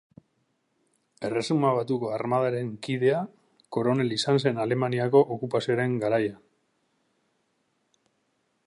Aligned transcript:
Erresuma 1.27 1.73
Batuko 1.79 2.09
Armadaren 2.15 2.71
kidea, 2.87 3.19
koronel 3.77 4.17
izan 4.17 4.41
zen 4.47 4.59
Alemaniako 4.65 5.23
okupazioaren 5.37 5.95
garaian. 6.07 6.43